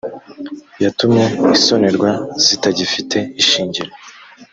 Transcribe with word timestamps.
yatumye 0.83 1.25
isonerwa 1.55 2.09
zitagifite 2.45 3.17
ishingiro 3.41 3.91